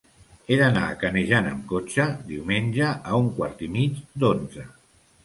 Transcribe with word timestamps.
He 0.51 0.55
d'anar 0.59 0.85
a 0.85 0.95
Canejan 1.01 1.49
amb 1.49 1.61
cotxe 1.71 2.05
diumenge 2.29 2.89
a 3.11 3.19
un 3.25 3.29
quart 3.37 3.63
i 3.69 3.71
mig 3.77 4.01
d'onze. 4.25 4.67